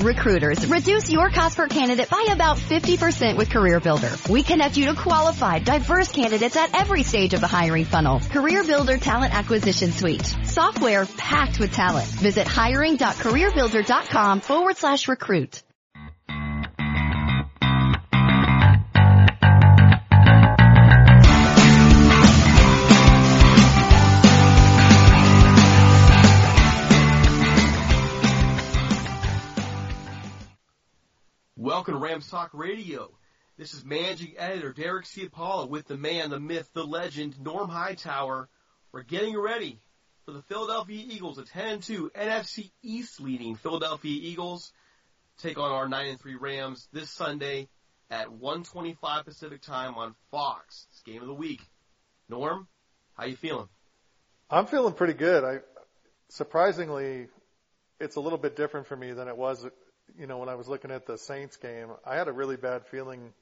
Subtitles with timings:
[0.00, 4.28] Recruiters, reduce your cost per candidate by about 50% with CareerBuilder.
[4.28, 8.20] We connect you to qualified, diverse candidates at every stage of the hiring funnel.
[8.20, 10.24] CareerBuilder Talent Acquisition Suite.
[10.44, 12.06] Software packed with talent.
[12.06, 15.62] Visit hiring.careerbuilder.com forward slash recruit.
[31.78, 33.08] Welcome to Rams Talk Radio.
[33.56, 38.48] This is managing editor Derek Ciapala with the man, the myth, the legend, Norm Hightower.
[38.90, 39.78] We're getting ready
[40.24, 44.72] for the Philadelphia Eagles, a 10-2 NFC East leading Philadelphia Eagles
[45.40, 47.68] take on our 9-3 Rams this Sunday
[48.10, 50.88] at 1:25 Pacific time on Fox.
[50.90, 51.60] It's game of the week.
[52.28, 52.66] Norm,
[53.14, 53.68] how you feeling?
[54.50, 55.44] I'm feeling pretty good.
[55.44, 55.60] I
[56.28, 57.28] surprisingly,
[58.00, 59.64] it's a little bit different for me than it was
[60.18, 62.86] you know, when I was looking at the Saints game, I had a really bad
[62.86, 63.32] feeling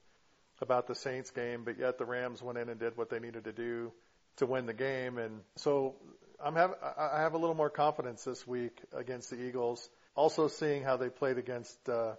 [0.61, 3.45] about the Saints game, but yet the Rams went in and did what they needed
[3.45, 3.91] to do
[4.37, 5.17] to win the game.
[5.17, 5.95] And so
[6.43, 9.89] I'm have, I have a little more confidence this week against the Eagles.
[10.15, 12.13] Also seeing how they played against uh,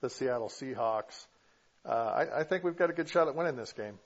[0.00, 1.26] the Seattle Seahawks.
[1.84, 3.98] Uh, I, I think we've got a good shot at winning this game.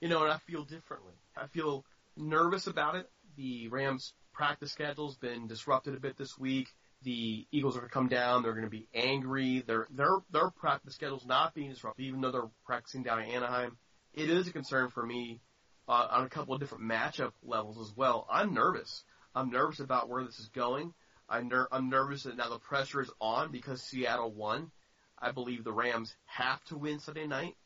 [0.00, 1.14] You know, and I feel differently.
[1.36, 1.84] I feel
[2.16, 3.08] nervous about it.
[3.36, 6.68] The Rams practice schedule's been disrupted a bit this week
[7.04, 8.42] the Eagles are going to come down.
[8.42, 9.62] They're going to be angry.
[9.66, 13.76] Their their their practice schedule's not being disrupted, even though they're practicing down in Anaheim.
[14.12, 15.40] It is a concern for me
[15.88, 18.26] uh, on a couple of different matchup levels as well.
[18.30, 19.04] I'm nervous.
[19.34, 20.94] I'm nervous about where this is going.
[21.28, 24.70] I'm, ner- I'm nervous that now the pressure is on because Seattle won.
[25.18, 27.56] I believe the Rams have to win Sunday night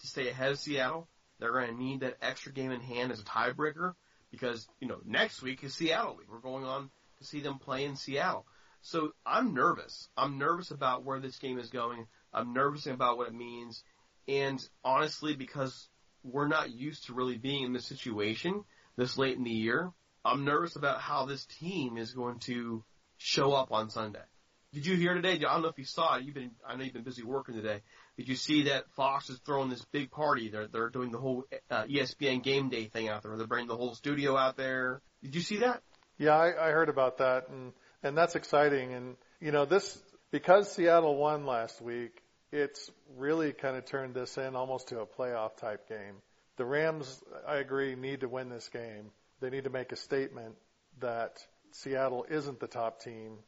[0.00, 1.08] to stay ahead of Seattle.
[1.38, 3.94] They're going to need that extra game in hand as a tiebreaker
[4.30, 6.28] because, you know, next week is Seattle week.
[6.30, 8.46] We're going on to see them play in Seattle.
[8.82, 10.08] So I'm nervous.
[10.16, 12.06] I'm nervous about where this game is going.
[12.32, 13.82] I'm nervous about what it means.
[14.28, 15.88] And honestly, because
[16.22, 18.64] we're not used to really being in this situation
[18.96, 19.90] this late in the year,
[20.24, 22.84] I'm nervous about how this team is going to
[23.16, 24.20] show up on Sunday.
[24.72, 25.32] Did you hear today?
[25.32, 26.24] I don't know if you saw it.
[26.24, 27.80] You've been, I know you've been busy working today.
[28.16, 30.48] Did you see that Fox is throwing this big party?
[30.48, 33.36] They're they're doing the whole uh, ESPN game day thing out there.
[33.36, 35.02] They're bringing the whole studio out there.
[35.22, 35.82] Did you see that?
[36.18, 38.92] Yeah, I, I heard about that, and and that's exciting.
[38.92, 39.98] And you know, this
[40.30, 42.22] because Seattle won last week,
[42.52, 46.16] it's really kind of turned this in almost to a playoff type game.
[46.56, 49.10] The Rams, I agree, need to win this game.
[49.40, 50.56] They need to make a statement
[51.00, 53.38] that Seattle isn't the top team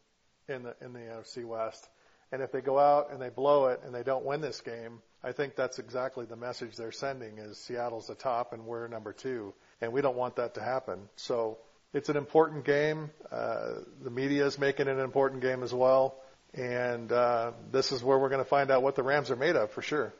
[0.49, 1.89] in the in the NFC West.
[2.31, 5.03] And if they go out and they blow it and they don't win this game,
[5.23, 9.13] I think that's exactly the message they're sending is Seattle's the top and we're number
[9.13, 9.53] two.
[9.83, 11.11] And we don't want that to happen.
[11.17, 11.59] So
[11.93, 13.11] it's an important game.
[13.31, 16.17] Uh, the media is making it an important game as well.
[16.55, 19.57] And uh, this is where we're going to find out what the Rams are made
[19.57, 20.13] of for sure.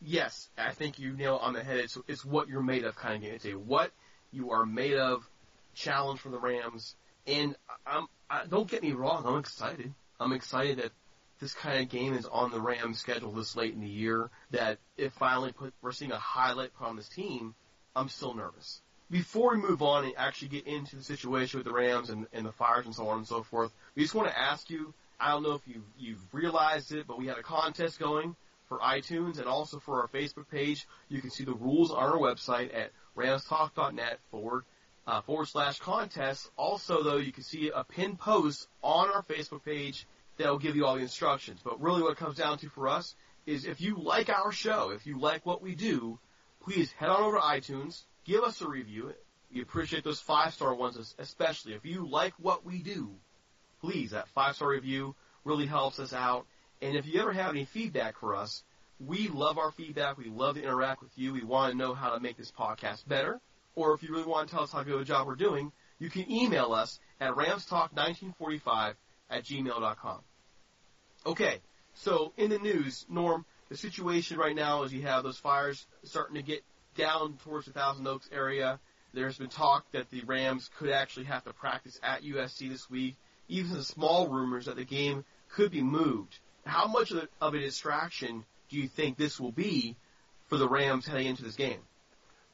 [0.00, 1.78] Yes, I think you nail it on the head.
[1.78, 3.34] It's, it's what you're made of kind of game.
[3.34, 3.90] It's a what
[4.32, 5.28] you are made of
[5.74, 6.94] challenge for the Rams.
[7.26, 7.56] And
[7.86, 9.92] I'm, I, don't get me wrong, I'm excited.
[10.18, 10.90] I'm excited that
[11.40, 14.30] this kind of game is on the Rams schedule this late in the year.
[14.50, 17.54] That if finally put, we're seeing a highlight put on this team,
[17.94, 18.80] I'm still nervous
[19.12, 22.46] before we move on and actually get into the situation with the Rams and, and
[22.46, 25.30] the fires and so on and so forth, we just want to ask you, I
[25.30, 28.34] don't know if you, you've realized it, but we had a contest going
[28.68, 30.86] for iTunes and also for our Facebook page.
[31.10, 34.64] You can see the rules on our website at ramstalk.net forward,
[35.06, 36.50] uh, forward slash contest.
[36.56, 40.06] Also, though, you can see a pinned post on our Facebook page
[40.38, 41.60] that will give you all the instructions.
[41.62, 44.90] But really what it comes down to for us is if you like our show,
[44.90, 46.18] if you like what we do,
[46.64, 49.12] please head on over to iTunes, give us a review.
[49.52, 53.10] We appreciate those five star ones, especially if you like what we do.
[53.80, 55.14] Please, that five star review
[55.44, 56.46] really helps us out.
[56.80, 58.62] And if you ever have any feedback for us,
[58.98, 60.18] we love our feedback.
[60.18, 61.32] We love to interact with you.
[61.32, 63.40] We want to know how to make this podcast better.
[63.74, 66.10] Or if you really want to tell us how good a job we're doing, you
[66.10, 68.94] can email us at ramstalk1945
[69.30, 70.20] at gmail.com.
[71.24, 71.60] Okay,
[71.94, 76.36] so in the news, Norm, the situation right now is you have those fires starting
[76.36, 76.62] to get
[76.96, 78.78] down towards the Thousand Oaks area.
[79.14, 83.16] There's been talk that the Rams could actually have to practice at USC this week.
[83.48, 86.38] Even the small rumors that the game could be moved.
[86.64, 89.96] How much of, a distraction do you think this will be
[90.48, 91.80] for the Rams heading into this game?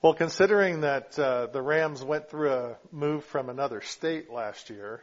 [0.03, 5.03] Well, considering that uh, the Rams went through a move from another state last year,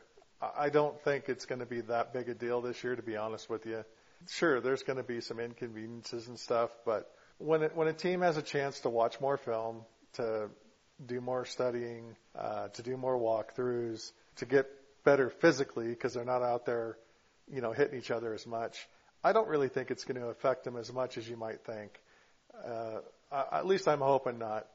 [0.57, 3.15] I don't think it's going to be that big a deal this year, to be
[3.15, 3.83] honest with you.
[4.29, 8.21] Sure, there's going to be some inconveniences and stuff, but when it, when a team
[8.21, 9.81] has a chance to watch more film,
[10.13, 10.49] to
[11.05, 14.67] do more studying, uh, to do more walkthroughs, to get
[15.03, 16.97] better physically because they're not out there,
[17.51, 18.87] you know, hitting each other as much.
[19.23, 21.99] I don't really think it's going to affect them as much as you might think.
[22.65, 22.99] Uh,
[23.51, 24.67] at least I'm hoping not.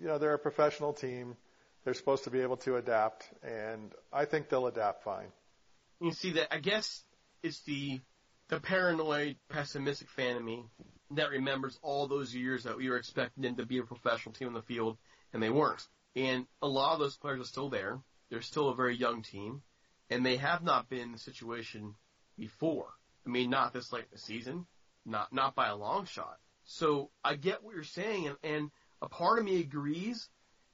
[0.00, 1.36] You know, they're a professional team.
[1.84, 5.28] They're supposed to be able to adapt, and I think they'll adapt fine.
[6.00, 6.52] You see that?
[6.52, 7.02] I guess
[7.42, 8.00] it's the
[8.48, 10.64] the paranoid, pessimistic fan of me
[11.12, 14.48] that remembers all those years that we were expecting them to be a professional team
[14.48, 14.96] on the field,
[15.32, 15.86] and they weren't.
[16.16, 17.98] And a lot of those players are still there.
[18.30, 19.62] They're still a very young team,
[20.08, 21.94] and they have not been in the situation
[22.38, 22.86] before.
[23.26, 24.66] I mean, not this late in the season,
[25.04, 26.38] not not by a long shot.
[26.64, 28.70] So I get what you're saying, and, and
[29.02, 30.28] a part of me agrees,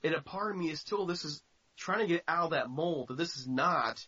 [0.04, 1.42] and a part of me is still this is
[1.76, 4.06] trying to get out of that mold that this is not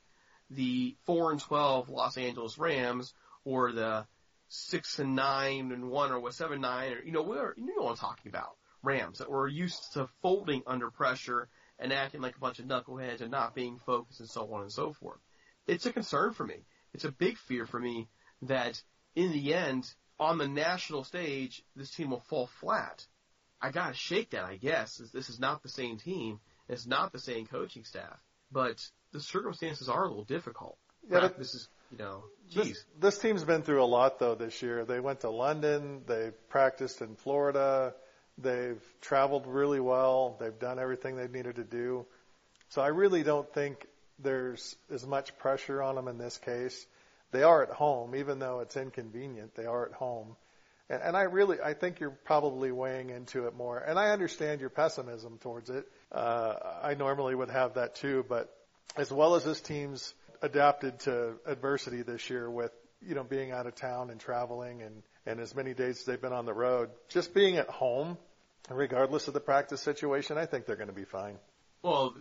[0.50, 3.14] the four and twelve Los Angeles Rams
[3.44, 4.06] or the
[4.48, 7.84] six and nine and one or what seven nine or you know we're you know
[7.84, 11.48] what I'm talking about Rams that were used to folding under pressure
[11.78, 14.72] and acting like a bunch of knuckleheads and not being focused and so on and
[14.72, 15.20] so forth.
[15.66, 16.64] It's a concern for me.
[16.94, 18.08] It's a big fear for me
[18.42, 18.82] that
[19.14, 23.06] in the end, on the national stage, this team will fall flat.
[23.60, 25.00] I gotta shake that, I guess.
[25.12, 26.40] This is not the same team.
[26.68, 28.20] It's not the same coaching staff.
[28.50, 30.78] But the circumstances are a little difficult.
[31.08, 32.66] Yeah, this is, you know, geez.
[32.66, 34.84] This, this team's been through a lot though this year.
[34.84, 36.02] They went to London.
[36.06, 37.94] They practiced in Florida.
[38.36, 40.36] They've traveled really well.
[40.38, 42.06] They've done everything they needed to do.
[42.70, 43.86] So I really don't think
[44.18, 46.86] there's as much pressure on them in this case.
[47.30, 49.54] They are at home, even though it's inconvenient.
[49.54, 50.36] They are at home.
[50.88, 53.78] And, and I really, I think you're probably weighing into it more.
[53.78, 55.86] And I understand your pessimism towards it.
[56.10, 58.54] Uh, I normally would have that too, but
[58.96, 63.66] as well as this team's adapted to adversity this year with, you know, being out
[63.66, 66.90] of town and traveling and, and as many days as they've been on the road,
[67.08, 68.18] just being at home
[68.70, 71.38] regardless of the practice situation, I think they're going to be fine.
[71.82, 72.14] Well,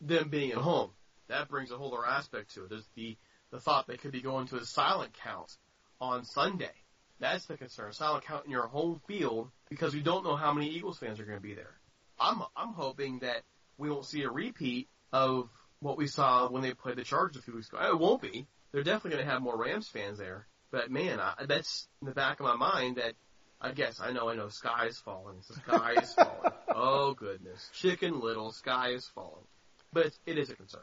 [0.00, 0.90] them being at home,
[1.28, 2.70] that brings a whole other aspect to it.
[2.70, 3.16] There's the
[3.50, 5.56] the thought they could be going to a silent count
[6.00, 6.72] on Sunday.
[7.20, 7.92] That's the concern.
[7.92, 11.24] Silent count in your home field because we don't know how many Eagles fans are
[11.24, 11.78] going to be there.
[12.18, 13.42] I'm I'm hoping that
[13.78, 15.48] we won't see a repeat of
[15.84, 17.76] what we saw when they played the Chargers a few weeks ago.
[17.78, 18.46] It won't be.
[18.72, 20.46] They're definitely going to have more Rams fans there.
[20.72, 23.12] But man, I, that's in the back of my mind that
[23.60, 24.48] I guess I know, I know.
[24.48, 25.42] Sky is falling.
[25.42, 26.52] Sky is falling.
[26.74, 29.44] Oh goodness, Chicken Little, sky is falling.
[29.92, 30.80] But it's, it is a concern.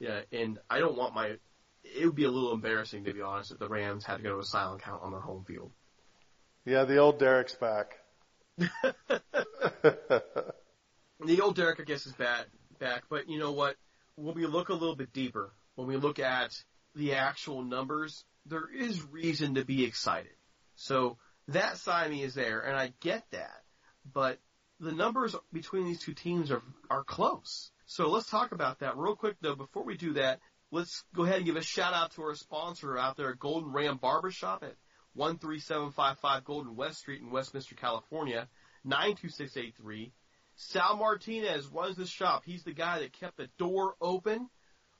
[0.00, 1.36] Yeah, and I don't want my.
[1.84, 4.30] It would be a little embarrassing to be honest if the Rams had to go
[4.30, 5.70] to a silent count on their home field.
[6.64, 7.92] Yeah, the old Derek's back.
[8.58, 8.94] the
[11.40, 12.46] old Derek, I guess, is back.
[12.80, 13.76] Back, but you know what?
[14.16, 16.52] When we look a little bit deeper, when we look at
[16.94, 20.32] the actual numbers, there is reason to be excited.
[20.74, 23.62] So that side of me is there, and I get that.
[24.12, 24.38] But
[24.80, 27.70] the numbers between these two teams are are close.
[27.86, 29.54] So let's talk about that real quick though.
[29.54, 30.40] Before we do that,
[30.70, 33.98] let's go ahead and give a shout out to our sponsor out there, Golden Ram
[33.98, 34.76] Barbershop at
[35.14, 38.48] 13755 Golden West Street in Westminster, California,
[38.84, 40.12] 92683.
[40.68, 42.42] Sal Martinez runs the shop.
[42.44, 44.48] He's the guy that kept the door open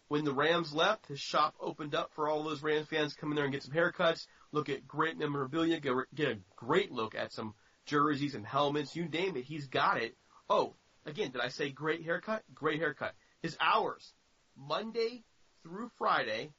[0.08, 1.06] when the Rams left.
[1.06, 3.74] His shop opened up for all those Rams fans come in there and get some
[3.74, 7.54] haircuts look at great memorabilia, get a great look at some
[7.86, 10.14] jerseys and helmets, you name it, he's got it.
[10.48, 10.74] Oh,
[11.06, 12.42] again, did I say great haircut?
[12.54, 13.14] Great haircut.
[13.40, 14.12] His hours,
[14.56, 15.24] Monday
[15.62, 16.52] through Friday,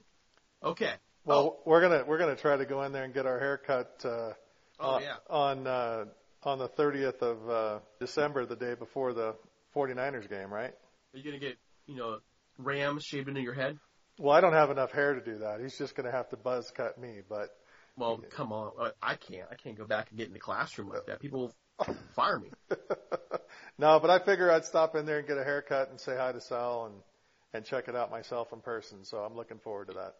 [0.63, 0.93] Okay.
[1.25, 4.01] Well, we're gonna we're gonna try to go in there and get our hair cut
[4.05, 4.33] uh,
[4.79, 5.15] Oh on yeah.
[5.29, 6.05] on, uh,
[6.43, 9.35] on the 30th of uh, December, the day before the
[9.75, 10.73] 49ers game, right?
[11.13, 12.19] Are you gonna get you know
[12.57, 13.77] Rams shaved into your head?
[14.19, 15.61] Well, I don't have enough hair to do that.
[15.61, 17.55] He's just gonna have to buzz cut me, but
[17.97, 19.47] Well, come on, I can't.
[19.49, 21.21] I can't go back and get in the classroom like that.
[21.21, 22.49] People will fire me.
[23.77, 26.33] no, but I figure I'd stop in there and get a haircut and say hi
[26.33, 26.95] to Sal and
[27.53, 29.05] and check it out myself in person.
[29.05, 30.15] So I'm looking forward to that.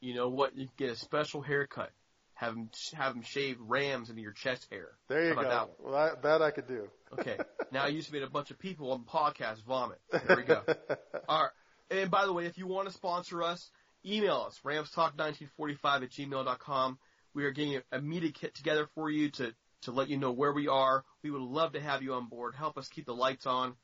[0.00, 0.56] You know what?
[0.56, 1.90] You get a special haircut.
[2.34, 4.88] Have him have him shave Rams into your chest hair.
[5.08, 5.40] There you go.
[5.40, 6.88] about Well, that, that I could do.
[7.12, 7.38] Okay.
[7.72, 10.00] now you just made a bunch of people on the podcast vomit.
[10.10, 10.62] There we go.
[11.28, 11.50] All right.
[11.90, 13.70] And by the way, if you want to sponsor us,
[14.04, 16.98] email us, ramstalk1945 at gmail.com.
[17.34, 20.52] We are getting a, media kit together for you to, to let you know where
[20.52, 21.04] we are.
[21.22, 22.54] We would love to have you on board.
[22.54, 23.74] Help us keep the lights on.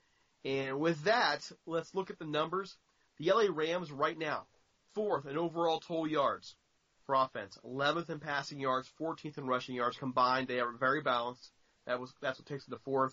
[0.44, 2.76] And with that, let's look at the numbers.
[3.18, 4.46] The LA Rams right now,
[4.94, 6.54] fourth in overall total yards
[7.04, 10.48] for offense, 11th in passing yards, 14th in rushing yards combined.
[10.48, 11.50] They are very balanced.
[11.86, 13.12] That was that's what takes it to fourth.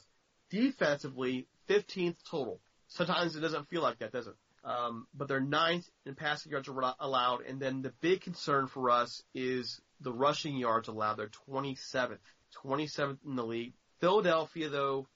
[0.50, 2.62] Defensively, 15th total.
[2.88, 4.36] Sometimes it doesn't feel like that, does it?
[4.68, 9.24] Um, but they're ninth in passing yards allowed, and then the big concern for us
[9.34, 11.16] is the rushing yards allowed.
[11.16, 12.18] They're 27th,
[12.66, 13.74] 27th in the league.
[14.02, 15.08] Philadelphia, though,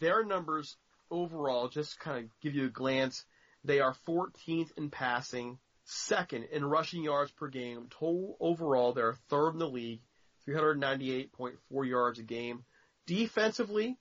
[0.00, 0.76] their numbers
[1.12, 3.24] overall, just to kind of give you a glance,
[3.62, 7.86] they are 14th in passing, second in rushing yards per game.
[7.90, 10.00] Total overall, they're third in the league,
[10.48, 12.64] 398.4 yards a game.
[13.06, 13.96] Defensively,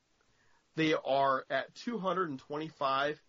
[0.76, 3.22] they are at 225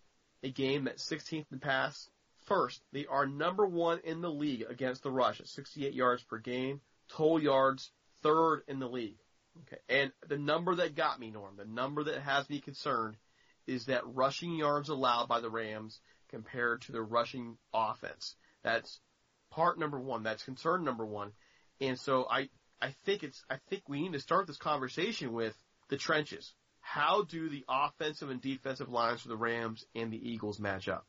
[0.43, 2.09] a game at 16th in pass.
[2.45, 6.39] First, they are number one in the league against the rush at 68 yards per
[6.39, 6.81] game.
[7.09, 7.91] Total yards,
[8.23, 9.17] third in the league.
[9.61, 9.81] Okay.
[9.89, 13.17] And the number that got me, Norm, the number that has me concerned
[13.67, 18.35] is that rushing yards allowed by the Rams compared to the rushing offense.
[18.63, 18.99] That's
[19.51, 20.23] part number one.
[20.23, 21.31] That's concern number one.
[21.81, 22.49] And so I,
[22.81, 25.55] I think it's, I think we need to start this conversation with
[25.89, 26.53] the trenches.
[26.91, 31.05] How do the offensive and defensive lines for the Rams and the Eagles match up?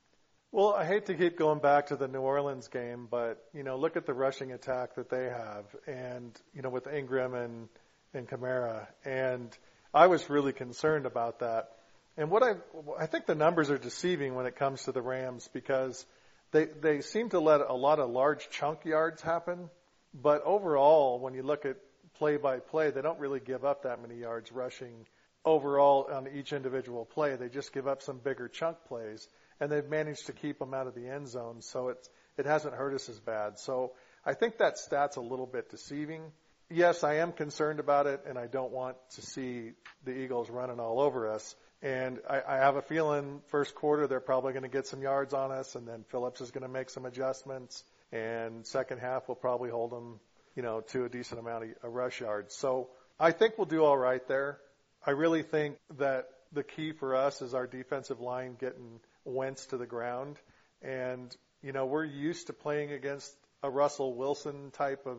[0.52, 3.78] Well, I hate to keep going back to the New Orleans game, but you know,
[3.78, 7.68] look at the rushing attack that they have, and you know, with Ingram and
[8.12, 9.56] and Kamara, and
[9.94, 11.70] I was really concerned about that.
[12.18, 12.56] And what I
[12.98, 16.04] I think the numbers are deceiving when it comes to the Rams because
[16.52, 19.70] they they seem to let a lot of large chunk yards happen,
[20.12, 21.78] but overall, when you look at
[22.18, 25.06] play by play, they don't really give up that many yards rushing
[25.44, 27.36] overall on each individual play.
[27.36, 29.26] They just give up some bigger chunk plays,
[29.60, 32.74] and they've managed to keep them out of the end zone, so it's it hasn't
[32.74, 33.58] hurt us as bad.
[33.58, 33.92] So
[34.24, 36.22] I think that stat's a little bit deceiving.
[36.70, 39.72] Yes, I am concerned about it, and I don't want to see
[40.04, 41.54] the Eagles running all over us.
[41.82, 45.34] And I, I have a feeling first quarter they're probably going to get some yards
[45.34, 47.82] on us, and then Phillips is going to make some adjustments.
[48.12, 50.20] And second half we'll probably hold them,
[50.54, 52.54] you know, to a decent amount of, of rush yards.
[52.54, 54.58] So I think we'll do all right there.
[55.06, 59.78] I really think that the key for us is our defensive line getting Wentz to
[59.78, 60.36] the ground.
[60.82, 65.18] And, you know, we're used to playing against a Russell Wilson type of,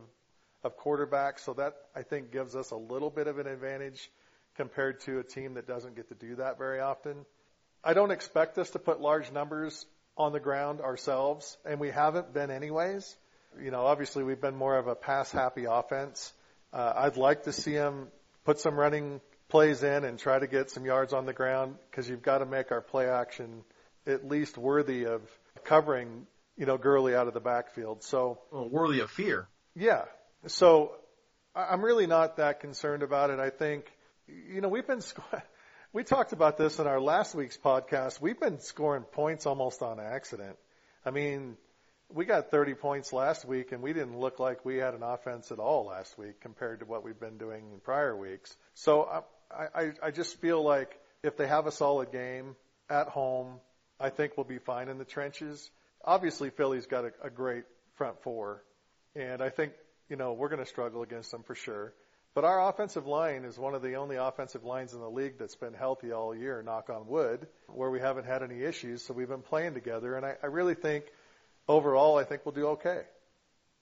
[0.63, 1.39] of quarterback.
[1.39, 4.11] So that I think gives us a little bit of an advantage
[4.55, 7.25] compared to a team that doesn't get to do that very often.
[7.83, 9.85] I don't expect us to put large numbers
[10.15, 13.15] on the ground ourselves, and we haven't been anyways.
[13.59, 16.31] You know, obviously we've been more of a pass happy offense.
[16.71, 18.09] Uh, I'd like to see them
[18.45, 19.19] put some running
[19.51, 22.45] plays in and try to get some yards on the ground because you've got to
[22.45, 23.63] make our play action
[24.07, 25.21] at least worthy of
[25.65, 26.25] covering,
[26.57, 28.01] you know, Gurley out of the backfield.
[28.01, 29.47] So, well, worthy of fear.
[29.75, 30.05] Yeah.
[30.47, 30.93] So
[31.53, 33.39] I'm really not that concerned about it.
[33.39, 33.85] I think,
[34.27, 35.01] you know, we've been,
[35.93, 38.21] we talked about this in our last week's podcast.
[38.21, 40.55] We've been scoring points almost on accident.
[41.05, 41.57] I mean,
[42.09, 45.51] we got 30 points last week and we didn't look like we had an offense
[45.51, 48.55] at all last week compared to what we've been doing in prior weeks.
[48.73, 52.55] So I, I, just feel like if they have a solid game
[52.89, 53.59] at home,
[53.99, 55.69] I think we'll be fine in the trenches.
[56.03, 57.63] Obviously, Philly's got a, a great
[57.95, 58.63] front four,
[59.15, 59.73] and I think
[60.09, 61.93] you know we're going to struggle against them for sure.
[62.33, 65.55] But our offensive line is one of the only offensive lines in the league that's
[65.55, 69.03] been healthy all year, knock on wood, where we haven't had any issues.
[69.03, 71.05] So we've been playing together, and I, I really think
[71.67, 73.01] overall, I think we'll do okay.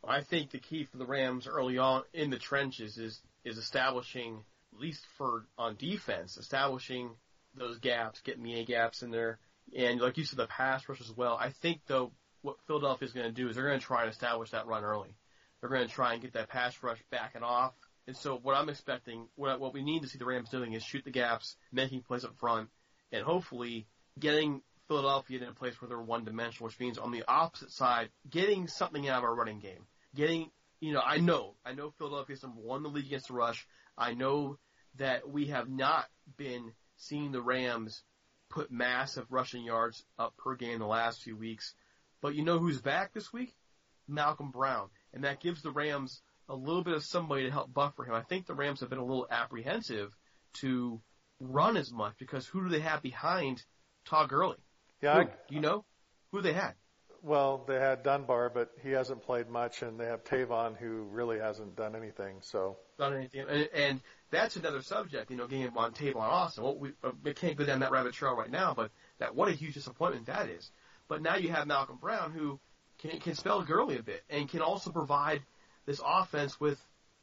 [0.07, 4.43] I think the key for the Rams early on in the trenches is is establishing,
[4.73, 7.11] at least for on defense, establishing
[7.55, 9.39] those gaps, getting the A gaps in there,
[9.75, 11.37] and like you said, the pass rush as well.
[11.39, 12.11] I think though
[12.41, 14.83] what Philadelphia is going to do is they're going to try and establish that run
[14.83, 15.15] early.
[15.59, 17.73] They're going to try and get that pass rush backing off.
[18.07, 20.83] And so what I'm expecting, what what we need to see the Rams doing is
[20.83, 22.69] shoot the gaps, making plays up front,
[23.11, 27.23] and hopefully getting Philadelphia in a place where they're one dimensional, which means on the
[27.27, 29.85] opposite side, getting something out of our running game.
[30.15, 30.49] getting,
[30.79, 33.67] you know, I know, I know Philadelphia's number one in the league against the rush.
[33.99, 34.57] I know
[34.95, 36.05] that we have not
[36.37, 38.03] been seeing the Rams
[38.49, 41.75] put massive rushing yards up per game the last few weeks.
[42.21, 43.55] But you know who's back this week?
[44.07, 44.89] Malcolm Brown.
[45.13, 48.15] And that gives the Rams a little bit of somebody to help buffer him.
[48.15, 50.15] I think the Rams have been a little apprehensive
[50.61, 50.99] to
[51.39, 53.63] run as much because who do they have behind
[54.05, 54.57] Todd Gurley?
[55.01, 55.19] Yeah, Who?
[55.21, 55.85] I, you know
[56.31, 56.73] who they had?
[57.23, 61.39] Well, they had Dunbar, but he hasn't played much, and they have Tavon, who really
[61.39, 62.37] hasn't done anything.
[62.41, 63.45] So Not anything.
[63.47, 66.63] And, and that's another subject, you know, getting on Tavon Austin.
[66.63, 66.91] Well, we,
[67.23, 70.27] we can't go down that rabbit trail right now, but that what a huge disappointment
[70.27, 70.71] that is.
[71.07, 72.59] But now you have Malcolm Brown who
[72.99, 75.41] can can spell Gurley a bit and can also provide
[75.85, 76.79] this offense with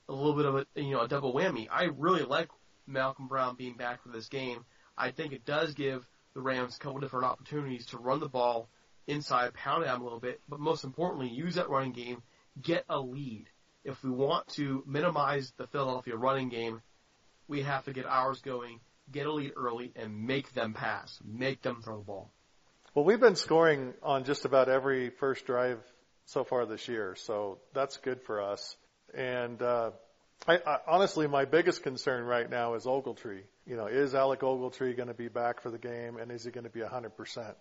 [0.08, 1.68] a little bit of a you know a double whammy.
[1.70, 2.48] I really like
[2.86, 4.64] Malcolm Brown being back for this game.
[4.98, 8.68] I think it does give the Rams a couple different opportunities to run the ball
[9.06, 12.22] inside, pound it out a little bit, but most importantly, use that running game,
[12.60, 13.46] get a lead.
[13.84, 16.82] If we want to minimize the Philadelphia running game,
[17.48, 21.62] we have to get ours going, get a lead early, and make them pass, make
[21.62, 22.32] them throw the ball.
[22.94, 25.78] Well, we've been scoring on just about every first drive
[26.25, 28.76] so far this year, so that's good for us.
[29.14, 29.90] And uh,
[30.48, 33.42] I, I, honestly, my biggest concern right now is Ogletree.
[33.66, 36.50] You know, is Alec Ogletree going to be back for the game, and is he
[36.50, 37.54] going to be 100%?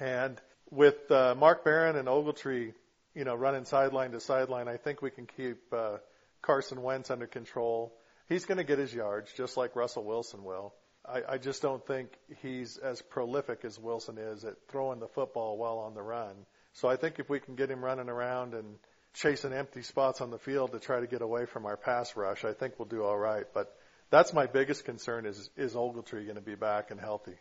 [0.00, 2.72] And with uh, Mark Barron and Ogletree,
[3.14, 5.98] you know, running sideline to sideline, I think we can keep uh,
[6.42, 7.92] Carson Wentz under control.
[8.28, 10.74] He's going to get his yards, just like Russell Wilson will.
[11.08, 12.08] I, I just don't think
[12.42, 16.34] he's as prolific as Wilson is at throwing the football while on the run.
[16.72, 18.76] So I think if we can get him running around and
[19.14, 22.44] chasing empty spots on the field to try to get away from our pass rush,
[22.44, 23.46] I think we'll do all right.
[23.54, 23.74] But
[24.10, 27.36] that's my biggest concern is is Ogletree going to be back and healthy?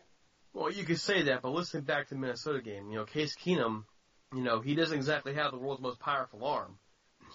[0.55, 3.35] Well, you could say that, but listening back to the Minnesota game, you know, Case
[3.35, 3.83] Keenum,
[4.33, 6.77] you know, he doesn't exactly have the world's most powerful arm.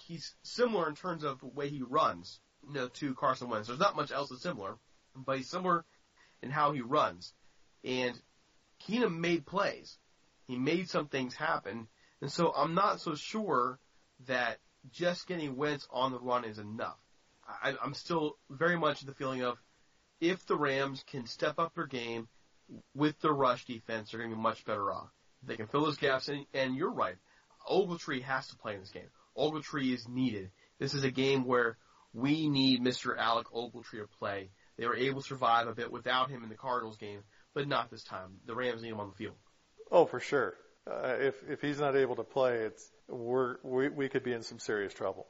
[0.07, 3.69] He's similar in terms of the way he runs, you know, to Carson Wentz.
[3.69, 4.79] There's not much else that's similar,
[5.15, 5.85] but he's similar
[6.43, 7.35] in how he runs.
[7.85, 8.19] And
[8.89, 9.99] Keenum made plays.
[10.47, 11.89] He made some things happen.
[12.23, 13.79] And so I'm not so sure
[14.29, 14.61] that
[14.93, 16.97] just getting Wentz on the run is enough.
[17.47, 19.59] I, I'm still very much the feeling of
[20.23, 22.27] if the Rams can step up their game
[22.95, 25.09] with the rush defense, they're going to be much better off.
[25.43, 27.17] They can fill those gaps, and, and you're right.
[27.69, 29.09] Ogletree has to play in this game.
[29.37, 30.51] Ogletree is needed.
[30.79, 31.77] This is a game where
[32.13, 33.17] we need Mr.
[33.17, 34.51] Alec Ogletree to play.
[34.77, 37.21] They were able to survive a bit without him in the Cardinals game,
[37.55, 38.39] but not this time.
[38.47, 39.37] The Rams need him on the field.
[39.91, 40.55] Oh, for sure.
[40.91, 44.43] Uh, if if he's not able to play, it's we're we, we could be in
[44.43, 45.27] some serious trouble.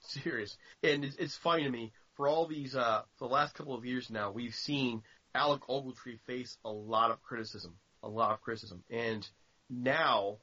[0.00, 0.56] Serious.
[0.82, 3.84] And it's, it's funny to me, for all these, uh, for the last couple of
[3.84, 5.02] years now, we've seen
[5.34, 7.74] Alec Ogletree face a lot of criticism.
[8.02, 8.82] A lot of criticism.
[8.90, 9.26] And
[9.68, 10.38] now,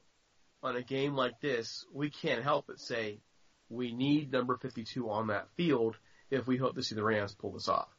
[0.63, 3.19] on a game like this, we can't help but say,
[3.69, 5.97] we need number 52 on that field
[6.29, 7.89] if we hope to see the Rams pull this off.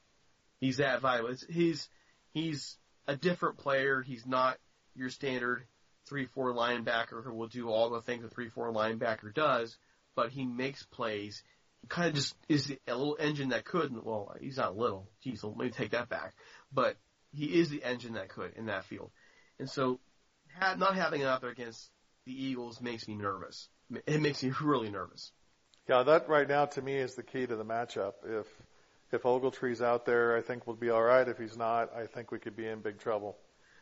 [0.61, 1.31] He's that valuable.
[1.31, 1.89] It's, he's,
[2.33, 4.03] he's a different player.
[4.03, 4.59] He's not
[4.95, 5.65] your standard
[6.11, 9.77] 3-4 linebacker who will do all the things a 3-4 linebacker does,
[10.17, 11.43] but he makes plays.
[11.83, 15.09] He kind of just is a little engine that could, well, he's not little.
[15.25, 16.35] Jeez, let me take that back.
[16.73, 16.97] But
[17.33, 19.11] he is the engine that could in that field.
[19.59, 20.01] And so,
[20.59, 21.91] ha- not having him out there against
[22.27, 23.69] the Eagles makes me nervous.
[24.07, 25.33] It makes me really nervous.
[25.89, 28.13] Yeah, that right now to me is the key to the matchup.
[28.25, 28.47] If
[29.11, 31.27] if Ogletree's out there, I think we'll be all right.
[31.27, 33.39] If he's not, I think we could be in big trouble.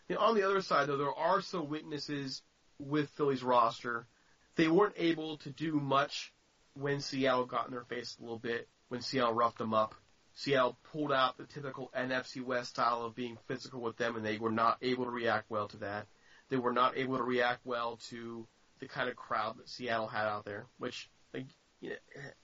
[0.09, 2.43] You know, on the other side, though, there are some weaknesses
[2.79, 4.07] with Philly's roster.
[4.55, 6.33] They weren't able to do much
[6.75, 9.97] when Seattle got in their face a little bit, when Seattle roughed them up.
[10.37, 14.37] Seattle pulled out the typical NFC West style of being physical with them, and they
[14.37, 16.07] were not able to react well to that.
[16.51, 18.47] They were not able to react well to
[18.79, 21.47] the kind of crowd that Seattle had out there, which like,
[21.81, 21.97] you know,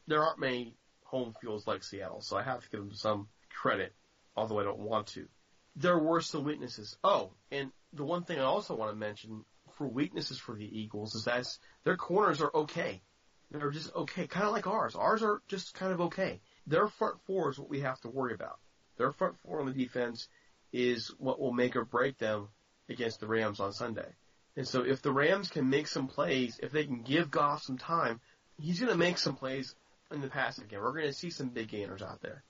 [0.07, 0.75] there aren't many
[1.05, 3.95] home fields like Seattle, so I have to give them some credit,
[4.35, 5.29] although I don't want to.
[5.77, 6.97] There were some weaknesses.
[7.05, 9.45] Oh, and the one thing I also want to mention
[9.77, 11.47] for weaknesses for the Eagles is that
[11.85, 13.03] their corners are okay.
[13.51, 14.95] They're just okay, kind of like ours.
[14.97, 16.41] Ours are just kind of okay.
[16.67, 18.59] Their front four is what we have to worry about.
[18.97, 20.29] Their front four on the defense
[20.73, 22.49] is what will make or break them
[22.89, 24.09] against the Rams on Sunday.
[24.57, 27.79] And so if the Rams can make some plays, if they can give Goff some
[27.79, 28.21] time,
[28.61, 29.75] he's going to make some plays
[30.11, 30.81] in the passing game.
[30.81, 32.43] We're going to see some big gainers out there.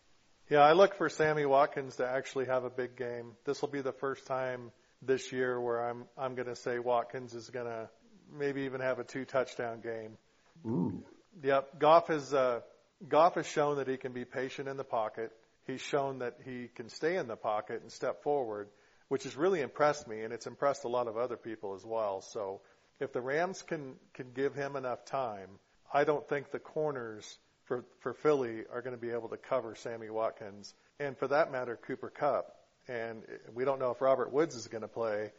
[0.50, 3.32] Yeah, I look for Sammy Watkins to actually have a big game.
[3.44, 7.34] This will be the first time this year where I'm I'm going to say Watkins
[7.34, 7.88] is going to
[8.36, 10.18] maybe even have a two touchdown game.
[10.66, 11.02] Ooh.
[11.42, 12.60] Yep, Goff has uh,
[13.08, 15.32] Goff has shown that he can be patient in the pocket.
[15.66, 18.68] He's shown that he can stay in the pocket and step forward,
[19.08, 22.20] which has really impressed me, and it's impressed a lot of other people as well.
[22.20, 22.60] So
[23.00, 25.48] if the Rams can can give him enough time,
[25.92, 29.74] I don't think the corners for for Philly are going to be able to cover
[29.74, 32.56] Sammy Watkins, and for that matter, Cooper Kupp.
[32.88, 33.22] And
[33.54, 35.30] we don't know if Robert Woods is going to play,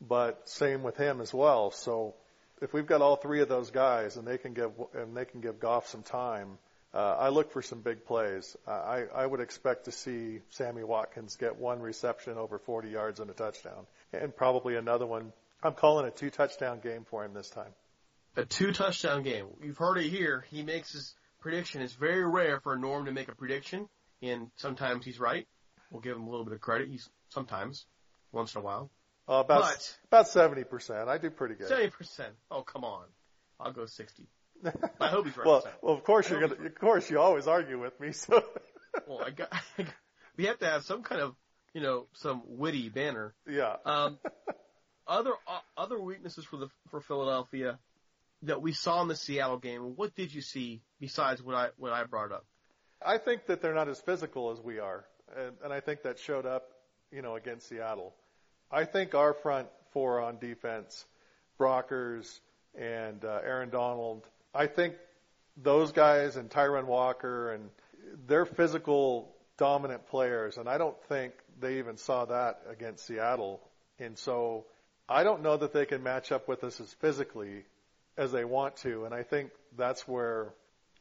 [0.00, 1.72] but same with him as well.
[1.72, 2.14] So
[2.60, 5.40] if we've got all three of those guys and they can give and they can
[5.40, 6.58] give Goff some time,
[6.94, 8.56] uh, I look for some big plays.
[8.66, 13.20] Uh, I, I would expect to see Sammy Watkins get one reception over 40 yards
[13.20, 15.32] and a touchdown, and probably another one.
[15.62, 17.72] I'm calling a two touchdown game for him this time.
[18.36, 19.46] A two touchdown game.
[19.62, 20.44] You've heard it here.
[20.50, 21.82] He makes his prediction.
[21.82, 23.88] It's very rare for Norm to make a prediction,
[24.22, 25.46] and sometimes he's right.
[25.90, 26.88] We'll give him a little bit of credit.
[26.88, 27.84] He's sometimes,
[28.32, 28.90] once in a while.
[29.28, 31.08] Uh, about But- about 70 percent.
[31.08, 31.68] I do pretty good.
[31.68, 32.34] Seventy percent.
[32.50, 33.04] Oh come on.
[33.60, 34.26] I'll go sixty.
[35.00, 35.46] I hope he's right.
[35.46, 36.66] well, well, of course I you're gonna.
[36.66, 38.12] Of course, you always argue with me.
[38.12, 38.42] So
[39.06, 39.52] Well, I got.
[40.36, 41.34] we have to have some kind of,
[41.74, 43.34] you know, some witty banner.
[43.48, 43.76] yeah.
[43.84, 44.18] Um,
[45.06, 47.78] other uh, other weaknesses for the for Philadelphia
[48.42, 49.94] that we saw in the Seattle game.
[49.96, 52.44] What did you see besides what I what I brought up?
[53.04, 55.04] I think that they're not as physical as we are,
[55.36, 56.64] and, and I think that showed up,
[57.10, 58.14] you know, against Seattle.
[58.70, 61.04] I think our front four on defense,
[61.58, 62.40] Brockers
[62.78, 64.94] and uh, Aaron Donald, I think
[65.56, 67.70] those guys and Tyrunn Walker and
[68.26, 73.60] they're physical dominant players, and I don't think they even saw that against Seattle.
[73.98, 74.66] And so
[75.08, 77.64] I don't know that they can match up with us as physically
[78.16, 80.52] as they want to, and I think that's where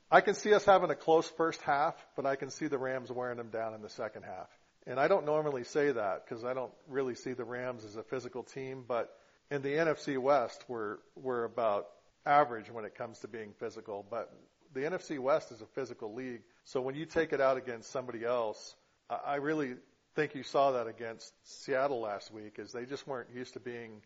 [0.10, 3.12] I can see us having a close first half, but I can see the Rams
[3.12, 4.50] wearing them down in the second half.
[4.86, 8.04] And I don't normally say that because I don't really see the Rams as a
[8.04, 9.10] physical team, but
[9.50, 11.88] in the NFC West, we're we're about
[12.26, 14.06] average when it comes to being physical.
[14.10, 14.32] But
[14.74, 18.24] the NFC West is a physical league, so when you take it out against somebody
[18.24, 18.76] else,
[19.10, 19.76] I really
[20.16, 24.02] think you saw that against Seattle last week, is they just weren't used to being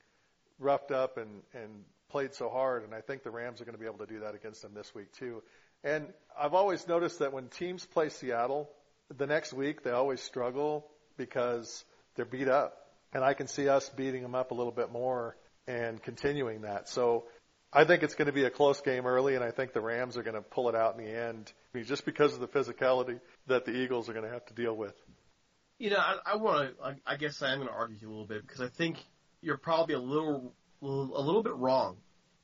[0.60, 3.80] roughed up and and played so hard, and I think the Rams are going to
[3.80, 5.44] be able to do that against them this week too.
[5.84, 6.08] And
[6.40, 8.70] I've always noticed that when teams play Seattle,
[9.16, 11.84] the next week they always struggle because
[12.16, 12.78] they're beat up.
[13.14, 15.36] And I can see us beating them up a little bit more
[15.68, 16.90] and continuing that.
[16.90, 17.26] So
[17.76, 20.16] I think it's going to be a close game early, and I think the Rams
[20.16, 22.48] are going to pull it out in the end I mean, just because of the
[22.48, 24.94] physicality that the Eagles are going to have to deal with.
[25.78, 26.84] You know, I, I want to.
[26.86, 28.98] I, I guess I am going to argue you a little bit because I think
[29.42, 31.98] you're probably a little, a little bit wrong.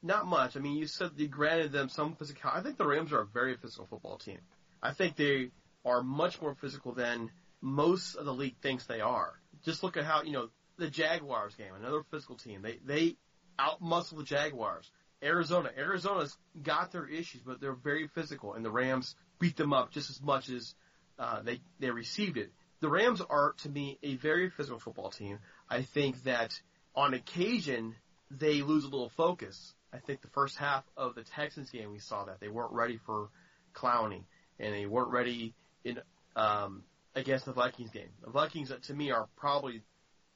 [0.04, 0.58] Not much.
[0.58, 2.52] I mean, you said you granted them some physical.
[2.54, 4.40] I think the Rams are a very physical football team.
[4.84, 5.52] I think they
[5.86, 7.30] are much more physical than
[7.62, 9.32] most of the league thinks they are.
[9.64, 12.64] Just look at how you know the Jaguars game, another physical team.
[12.64, 13.16] They they
[13.58, 14.92] outmuscle the Jaguars.
[15.24, 19.92] Arizona, Arizona's got their issues, but they're very physical, and the Rams beat them up
[19.92, 20.74] just as much as
[21.20, 22.52] uh, they they received it.
[22.80, 25.40] The Rams are, to me, a very physical football team.
[25.70, 26.60] I think that
[26.96, 27.96] on occasion
[28.32, 29.76] they lose a little focus.
[29.94, 32.98] I think the first half of the Texans game we saw that they weren't ready
[33.06, 33.30] for
[33.76, 34.24] Clowney,
[34.60, 35.54] and they weren't ready
[35.84, 36.00] in
[36.36, 38.10] um, against the Vikings game.
[38.24, 39.84] The Vikings, uh, to me, are probably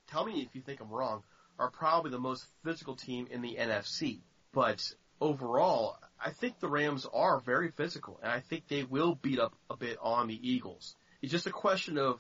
[0.08, 1.24] tell me if you think I'm wrong,
[1.58, 4.20] are probably the most physical team in the NFC.
[4.56, 4.90] But
[5.20, 9.54] overall, I think the Rams are very physical, and I think they will beat up
[9.70, 10.96] a bit on the Eagles.
[11.22, 12.20] It's just a question of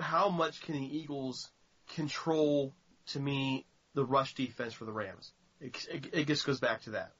[0.00, 1.50] how much can the Eagles
[1.96, 2.72] control,
[3.08, 5.32] to me, the rush defense for the Rams.
[5.60, 7.12] It, it, it just goes back to that.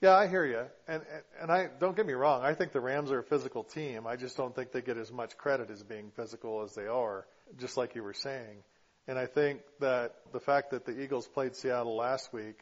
[0.00, 0.64] Yeah, I hear you.
[0.88, 1.02] And,
[1.40, 2.42] and I don't get me wrong.
[2.42, 4.08] I think the Rams are a physical team.
[4.08, 7.24] I just don't think they get as much credit as being physical as they are,
[7.56, 8.64] just like you were saying.
[9.06, 12.58] And I think that the fact that the Eagles played Seattle last week,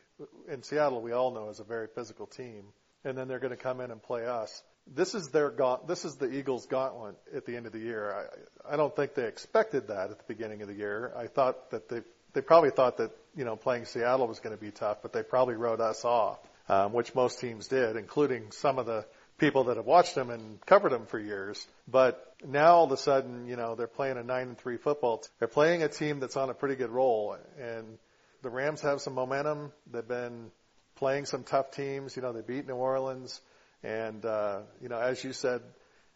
[0.49, 2.65] in Seattle we all know is a very physical team,
[3.05, 4.63] and then they're going to come in and play us.
[4.87, 8.29] This is their gaunt, this is the Eagles' gauntlet at the end of the year.
[8.67, 11.13] I, I don't think they expected that at the beginning of the year.
[11.17, 12.03] I thought that they
[12.33, 15.23] they probably thought that you know playing Seattle was going to be tough, but they
[15.23, 19.05] probably wrote us off, um, which most teams did, including some of the
[19.39, 21.67] people that have watched them and covered them for years.
[21.89, 25.25] But now all of a sudden, you know, they're playing a nine and three football.
[25.39, 27.99] They're playing a team that's on a pretty good roll, and
[28.43, 29.73] the Rams have some momentum.
[29.91, 30.51] They've been
[30.97, 32.17] playing some tough teams.
[32.17, 33.41] You know, they beat New Orleans,
[33.83, 35.63] and uh, you know, as you said,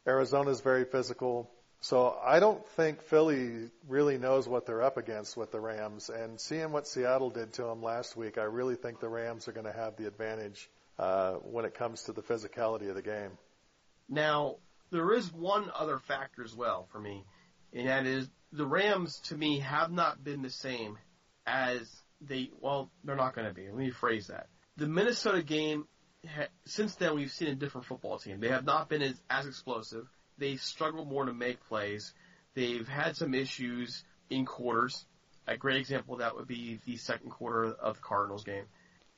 [0.06, 1.50] Arizona's very physical.
[1.80, 6.08] So I don't think Philly really knows what they're up against with the Rams.
[6.08, 9.52] And seeing what Seattle did to them last week, I really think the Rams are
[9.52, 13.32] going to have the advantage uh, when it comes to the physicality of the game.
[14.08, 14.56] Now,
[14.92, 17.24] there is one other factor as well for me,
[17.74, 20.96] and that is the Rams to me have not been the same
[21.46, 23.66] as they, well, they're not going to be.
[23.66, 24.48] Let me phrase that.
[24.76, 25.86] The Minnesota game,
[26.64, 28.40] since then we've seen a different football team.
[28.40, 30.06] They have not been as, as explosive.
[30.38, 32.12] They struggle more to make plays.
[32.54, 35.06] They've had some issues in quarters.
[35.46, 38.64] A great example of that would be the second quarter of the Cardinals game.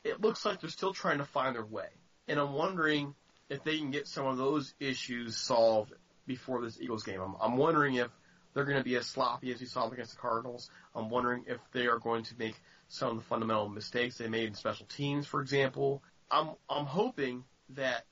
[0.05, 1.88] It looks like they're still trying to find their way.
[2.29, 3.14] And I'm wondering
[3.49, 5.92] if they can get some of those issues solved
[6.27, 7.21] before this Eagles game.
[7.21, 8.11] I'm, I'm wondering if
[8.53, 10.71] they're going to be as sloppy as you saw against the Cardinals.
[10.95, 12.55] I'm wondering if they are going to make
[12.88, 16.03] some of the fundamental mistakes they made in special teams, for example.
[16.31, 18.05] I'm I'm hoping that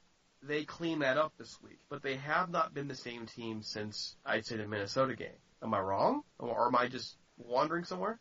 [0.42, 4.16] they clean that up this week, but they have not been the same team since
[4.24, 5.28] I'd say the Minnesota game.
[5.62, 8.20] Am I wrong, or am I just wandering somewhere?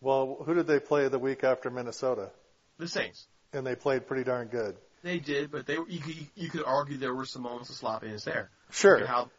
[0.00, 2.30] Well, who did they play the week after Minnesota?
[2.78, 3.26] The Saints.
[3.52, 4.76] And they played pretty darn good.
[5.02, 8.24] They did, but they you could, you could argue there were some moments of sloppiness
[8.24, 8.50] there.
[8.70, 9.04] Sure.
[9.04, 9.30] How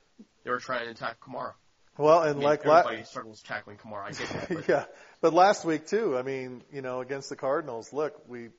[0.43, 1.53] they were trying to attack Kamara.
[1.97, 4.05] Well, and I mean, like everybody la- struggles tackling Kamara.
[4.05, 4.65] I get that.
[4.69, 4.85] Yeah,
[5.21, 6.17] but last week too.
[6.17, 8.49] I mean, you know, against the Cardinals, look, we,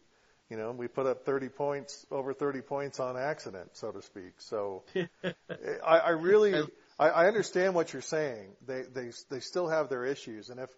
[0.48, 4.34] you know, we put up 30 points, over 30 points on accident, so to speak.
[4.38, 4.84] So,
[5.24, 6.54] I, I really,
[6.98, 8.48] I, I understand what you're saying.
[8.66, 10.70] They, they, they still have their issues, and if,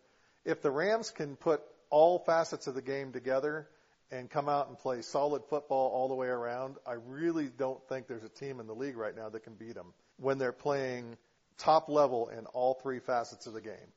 [0.44, 3.68] if the Rams can put all facets of the game together
[4.10, 8.06] and come out and play solid football all the way around, I really don't think
[8.06, 11.16] there's a team in the league right now that can beat them when they're playing
[11.58, 13.92] top level in all three facets of the game.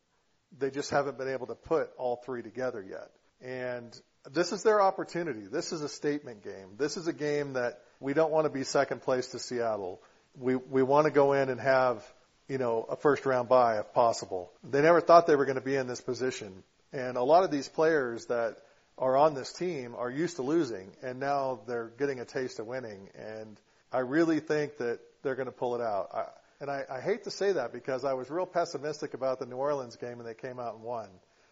[0.58, 3.10] They just haven't been able to put all three together yet.
[3.42, 4.00] And
[4.32, 5.42] this is their opportunity.
[5.42, 6.76] This is a statement game.
[6.78, 10.02] This is a game that we don't want to be second place to Seattle.
[10.40, 12.04] We we want to go in and have,
[12.48, 14.52] you know, a first round bye if possible.
[14.64, 16.64] They never thought they were going to be in this position.
[16.94, 18.58] And a lot of these players that
[18.98, 22.66] are on this team are used to losing and now they're getting a taste of
[22.66, 23.60] winning and
[23.92, 26.10] I really think that they're going to pull it out.
[26.14, 26.26] I,
[26.60, 29.58] and I, I hate to say that because I was real pessimistic about the New
[29.58, 31.10] Orleans game and they came out and won.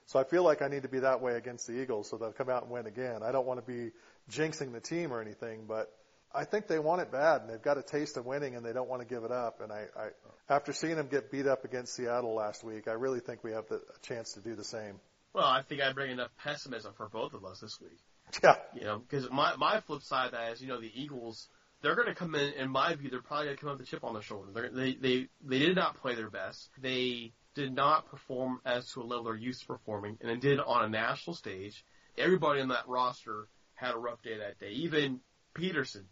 [0.07, 2.31] So I feel like I need to be that way against the Eagles so they'll
[2.31, 3.21] come out and win again.
[3.23, 3.91] I don't want to be
[4.31, 5.91] jinxing the team or anything, but
[6.33, 8.73] I think they want it bad and they've got a taste of winning and they
[8.73, 9.61] don't want to give it up.
[9.61, 10.09] And I, I
[10.53, 13.67] after seeing them get beat up against Seattle last week, I really think we have
[13.67, 14.99] the, a chance to do the same.
[15.33, 17.99] well, I think I bring enough pessimism for both of us this week.
[18.43, 18.55] Yeah.
[18.73, 21.47] You know, because my my flip side of that is, you know, the Eagles
[21.81, 22.53] they're going to come in.
[22.53, 24.51] In my view, they're probably going to come up with a chip on their shoulder.
[24.53, 26.69] They're, they they they did not play their best.
[26.81, 30.59] They did not perform as to a level they're used to performing, and they did
[30.59, 31.85] on a national stage.
[32.17, 34.71] Everybody on that roster had a rough day that day.
[34.71, 35.19] Even
[35.53, 36.05] Pederson,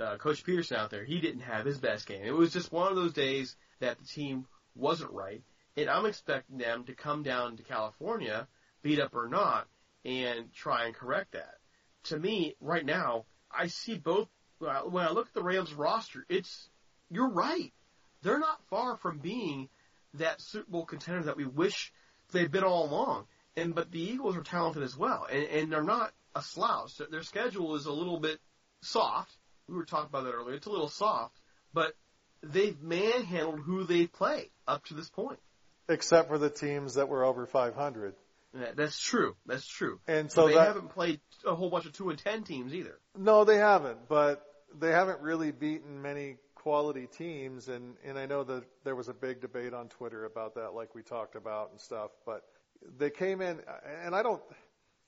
[0.00, 2.24] uh, Coach Pederson out there, he didn't have his best game.
[2.24, 5.42] It was just one of those days that the team wasn't right,
[5.76, 8.48] and I'm expecting them to come down to California,
[8.82, 9.66] beat up or not,
[10.04, 11.54] and try and correct that.
[12.04, 14.28] To me, right now, I see both.
[14.60, 16.68] When I, when I look at the Rams roster, it's
[17.10, 17.72] you're right.
[18.22, 19.68] They're not far from being
[20.14, 21.92] that Super Bowl contender that we wish
[22.32, 23.24] they've been all along.
[23.56, 26.98] And but the Eagles are talented as well, and, and they're not a slouch.
[27.10, 28.38] Their- schedule is a little bit
[28.82, 29.34] soft.
[29.66, 30.54] We were talking about that earlier.
[30.54, 31.36] It's a little soft,
[31.72, 31.94] but
[32.42, 35.38] they've manhandled who they play up to this point.
[35.88, 38.14] Except for the teams that were over 500.
[38.52, 39.36] And that- That's true.
[39.46, 40.00] That's true.
[40.06, 42.74] And So so they that, haven't played a whole bunch of two and ten teams
[42.74, 42.98] either.
[43.16, 44.44] No, they haven't, but
[44.78, 49.14] they haven't really beaten many quality teams and and I know that there was a
[49.14, 52.42] big debate on Twitter about that like we talked about and stuff, but
[52.98, 53.60] they came in
[54.04, 54.42] and I don't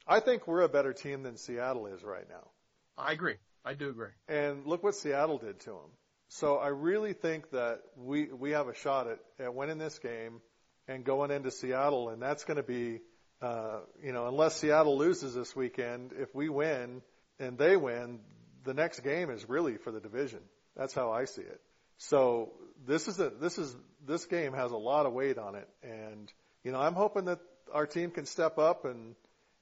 [0.07, 2.48] I think we're a better team than Seattle is right now.
[2.96, 3.37] I agree.
[3.64, 4.11] I do agree.
[4.29, 5.90] And look what Seattle did to them.
[6.29, 10.40] So I really think that we we have a shot at, at winning this game
[10.88, 13.01] and going into Seattle, and that's going to be,
[13.40, 17.03] uh, you know, unless Seattle loses this weekend, if we win
[17.38, 18.20] and they win,
[18.64, 20.40] the next game is really for the division.
[20.77, 21.61] That's how I see it.
[21.98, 22.53] So
[22.87, 23.75] this is a this is
[24.07, 26.33] this game has a lot of weight on it, and
[26.64, 27.38] you know I'm hoping that
[27.72, 29.14] our team can step up and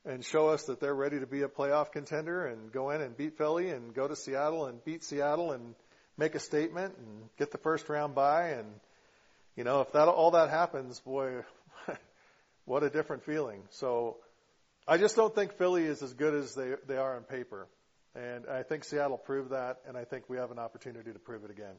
[0.04, 3.16] and show us that they're ready to be a playoff contender and go in and
[3.16, 5.74] beat Philly and go to Seattle and beat Seattle and
[6.16, 8.66] make a statement and get the first round bye and
[9.56, 11.42] you know if that all that happens boy
[12.64, 14.16] what a different feeling so
[14.88, 17.66] I just don't think Philly is as good as they they are on paper
[18.14, 21.44] and I think Seattle proved that and I think we have an opportunity to prove
[21.44, 21.74] it again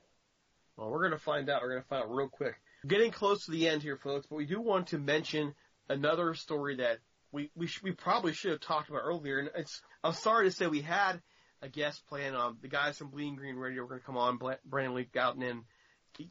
[0.77, 1.61] Well, we're going to find out.
[1.61, 2.55] We're going to find out real quick.
[2.87, 5.53] Getting close to the end here, folks, but we do want to mention
[5.89, 6.99] another story that
[7.31, 9.39] we we, sh- we probably should have talked about earlier.
[9.39, 11.21] And it's I'm sorry to say we had
[11.61, 12.35] a guest plan.
[12.35, 14.39] Um, the guys from Bleeding Green Radio were going to come on.
[14.65, 15.61] Brandon Lee Gowton and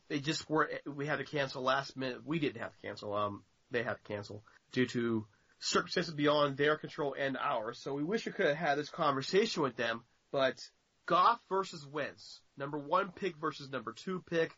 [0.09, 0.71] they just were.
[0.87, 2.19] We had to cancel last minute.
[2.25, 3.15] We didn't have to cancel.
[3.15, 5.27] Um, they had to cancel due to
[5.61, 7.79] circumstances beyond their control and ours.
[7.79, 10.03] So we wish we could have had this conversation with them.
[10.33, 10.59] But
[11.07, 14.53] Goff versus Wentz, number one pick versus number two pick.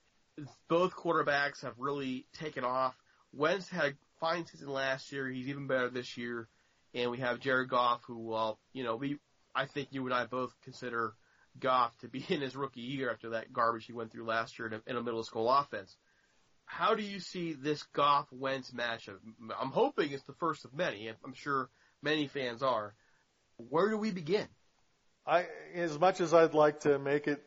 [0.68, 2.94] Both quarterbacks have really taken off.
[3.32, 5.28] Wentz had a fine season last year.
[5.28, 6.48] He's even better this year.
[6.94, 9.18] And we have Jared Goff, who, well, you know, we,
[9.54, 11.14] I think you and I both consider
[11.58, 14.68] Goff to be in his rookie year after that garbage he went through last year
[14.68, 15.96] in a, in a middle school offense.
[16.72, 19.18] How do you see this Goff Wentz matchup?
[19.60, 21.06] I'm hoping it's the first of many.
[21.08, 21.68] I'm sure
[22.02, 22.94] many fans are.
[23.58, 24.48] Where do we begin?
[25.26, 27.42] I, as much as I'd like to make it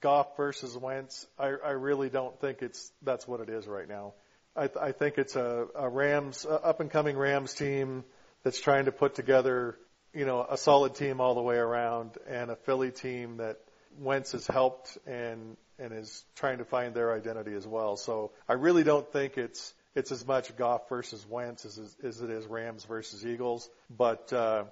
[0.00, 4.14] Goff versus Wentz, I, I really don't think it's that's what it is right now.
[4.54, 8.04] I, I think it's a, a Rams, a up and coming Rams team
[8.44, 9.78] that's trying to put together,
[10.14, 13.58] you know, a solid team all the way around, and a Philly team that
[13.98, 17.96] Wentz has helped and and is trying to find their identity as well.
[17.96, 22.30] So I really don't think it's it's as much Goff versus Wentz as, as it
[22.30, 23.68] is Rams versus Eagles.
[23.90, 24.64] But uh,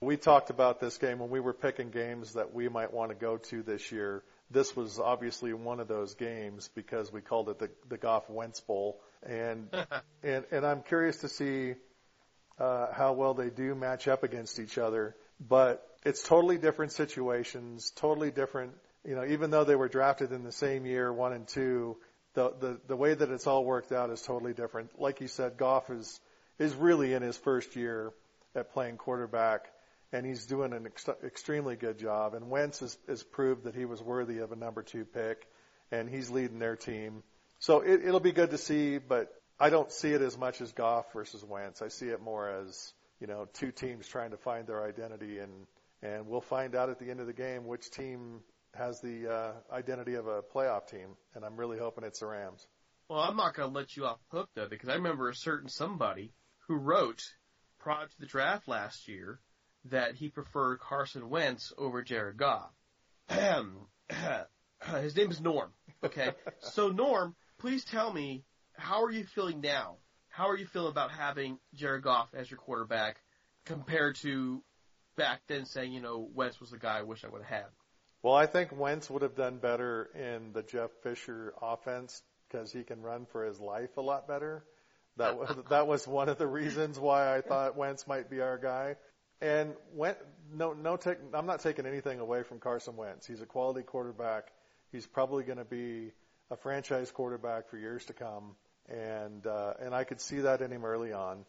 [0.00, 3.14] we talked about this game when we were picking games that we might want to
[3.14, 4.22] go to this year.
[4.50, 8.60] This was obviously one of those games because we called it the, the Goff Wentz
[8.60, 9.68] Bowl, and
[10.22, 11.74] and and I'm curious to see
[12.58, 15.16] uh, how well they do match up against each other.
[15.40, 18.72] But it's totally different situations, totally different.
[19.04, 21.96] You know, even though they were drafted in the same year, one and two,
[22.34, 24.98] the the the way that it's all worked out is totally different.
[25.00, 26.20] Like you said, Goff is
[26.58, 28.12] is really in his first year
[28.54, 29.66] at playing quarterback,
[30.12, 32.34] and he's doing an ex- extremely good job.
[32.34, 35.46] And Wentz has, has proved that he was worthy of a number two pick,
[35.90, 37.22] and he's leading their team.
[37.58, 40.72] So it, it'll be good to see, but I don't see it as much as
[40.72, 41.82] Goff versus Wentz.
[41.82, 45.52] I see it more as you know two teams trying to find their identity, and
[46.02, 48.40] and we'll find out at the end of the game which team
[48.76, 52.66] has the uh, identity of a playoff team, and I'm really hoping it's the Rams.
[53.08, 55.34] Well, I'm not going to let you off the hook though, because I remember a
[55.34, 56.32] certain somebody
[56.66, 57.22] who wrote
[57.78, 59.40] prior to the draft last year
[59.90, 62.70] that he preferred Carson Wentz over Jared Goff.
[63.28, 65.70] His name is Norm.
[66.02, 68.44] Okay, so Norm, please tell me
[68.76, 69.96] how are you feeling now?
[70.28, 73.20] How are you feeling about having Jared Goff as your quarterback
[73.66, 74.62] compared to
[75.16, 77.66] back then saying, you know, Wentz was the guy I wish I would have had?
[78.24, 82.82] Well, I think Wentz would have done better in the Jeff Fisher offense because he
[82.82, 84.64] can run for his life a lot better.
[85.18, 88.56] That was that was one of the reasons why I thought Wentz might be our
[88.56, 88.96] guy.
[89.42, 90.18] And Wentz,
[90.50, 93.26] no, no, take, I'm not taking anything away from Carson Wentz.
[93.26, 94.44] He's a quality quarterback.
[94.90, 96.10] He's probably going to be
[96.50, 98.56] a franchise quarterback for years to come,
[98.88, 101.44] and uh, and I could see that in him early on.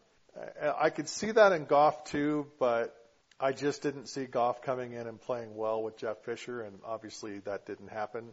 [0.78, 2.94] I could see that in Goff too, but
[3.38, 7.40] I just didn't see Goff coming in and playing well with Jeff Fisher, and obviously
[7.40, 8.32] that didn't happen.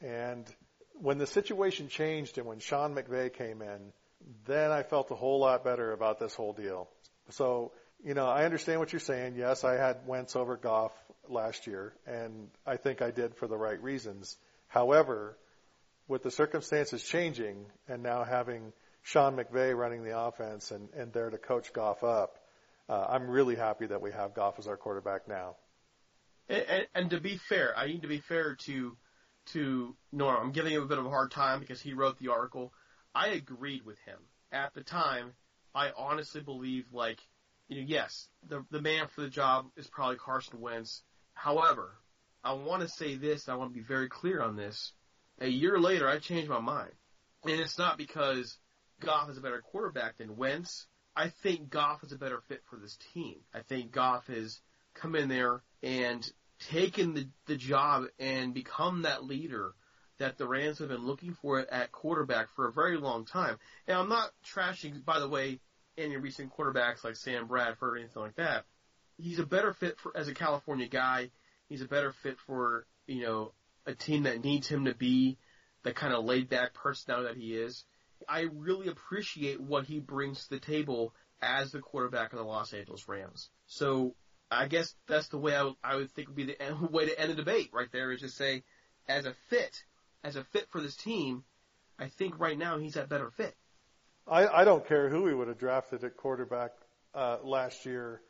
[0.00, 0.44] And
[0.94, 3.92] when the situation changed and when Sean McVay came in,
[4.46, 6.88] then I felt a whole lot better about this whole deal.
[7.30, 7.72] So,
[8.04, 9.36] you know, I understand what you're saying.
[9.36, 10.92] Yes, I had Wentz over Goff
[11.28, 14.36] last year, and I think I did for the right reasons.
[14.66, 15.36] However,
[16.08, 21.30] with the circumstances changing and now having Sean McVay running the offense and, and there
[21.30, 22.38] to coach Goff up,
[22.88, 25.56] uh, I'm really happy that we have Goff as our quarterback now.
[26.48, 28.96] And, and, and to be fair, I need to be fair to
[29.46, 30.36] to Norm.
[30.40, 32.72] I'm giving him a bit of a hard time because he wrote the article.
[33.14, 34.18] I agreed with him
[34.52, 35.32] at the time.
[35.74, 37.18] I honestly believe, like,
[37.68, 41.02] you know, yes, the the man for the job is probably Carson Wentz.
[41.34, 41.92] However,
[42.44, 43.48] I want to say this.
[43.48, 44.92] I want to be very clear on this.
[45.40, 46.92] A year later, I changed my mind,
[47.44, 48.56] and it's not because
[49.00, 50.86] Goff is a better quarterback than Wentz.
[51.14, 53.36] I think Goff is a better fit for this team.
[53.54, 54.60] I think Goff has
[54.94, 56.28] come in there and
[56.70, 59.72] taken the, the job and become that leader
[60.18, 63.58] that the Rams have been looking for at quarterback for a very long time.
[63.86, 65.60] And I'm not trashing, by the way,
[65.98, 68.64] any recent quarterbacks like Sam Bradford or anything like that.
[69.18, 71.30] He's a better fit for as a California guy.
[71.68, 73.52] He's a better fit for you know
[73.86, 75.38] a team that needs him to be
[75.82, 77.84] the kind of laid back personality that he is.
[78.28, 82.72] I really appreciate what he brings to the table as the quarterback of the Los
[82.72, 83.50] Angeles Rams.
[83.66, 84.14] So
[84.50, 86.56] I guess that's the way I would, think would be the
[86.90, 88.62] way to end the debate right there is just say,
[89.08, 89.82] as a fit,
[90.22, 91.44] as a fit for this team,
[91.98, 93.54] I think right now he's that better fit.
[94.26, 96.72] I, I don't care who we would have drafted at quarterback
[97.14, 98.20] uh, last year.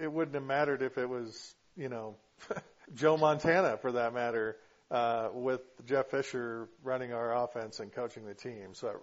[0.00, 2.16] It wouldn't have mattered if it was, you know,
[2.94, 4.56] Joe Montana for that matter,
[4.90, 8.74] uh, with Jeff Fisher running our offense and coaching the team.
[8.74, 9.00] So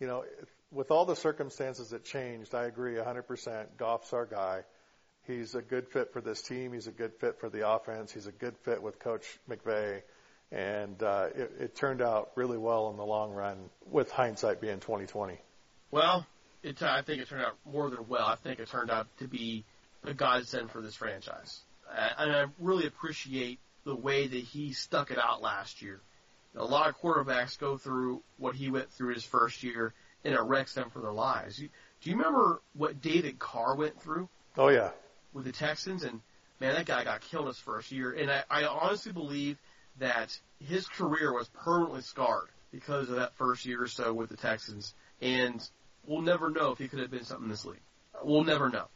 [0.00, 0.24] you know,
[0.70, 3.66] with all the circumstances that changed, I agree 100%.
[3.76, 4.62] Goff's our guy.
[5.26, 6.72] He's a good fit for this team.
[6.72, 8.12] He's a good fit for the offense.
[8.12, 10.02] He's a good fit with Coach McVay.
[10.52, 14.80] And uh, it, it turned out really well in the long run, with hindsight being
[14.80, 15.38] 2020.
[15.90, 16.26] Well,
[16.62, 18.26] it, I think it turned out more than well.
[18.26, 19.64] I think it turned out to be
[20.04, 21.60] a godsend for this franchise.
[22.18, 26.00] And I really appreciate the way that he stuck it out last year
[26.56, 29.92] a lot of quarterbacks go through what he went through his first year,
[30.24, 31.58] and it wrecks them for their lives.
[31.58, 31.68] You,
[32.00, 34.28] do you remember what David Carr went through?
[34.56, 34.90] Oh yeah,
[35.32, 36.20] with the Texans, and
[36.60, 38.12] man, that guy got killed his first year.
[38.12, 39.58] And I, I honestly believe
[39.98, 44.36] that his career was permanently scarred because of that first year or so with the
[44.36, 44.94] Texans.
[45.20, 45.66] And
[46.06, 47.80] we'll never know if he could have been something in this league.
[48.22, 48.86] We'll never know.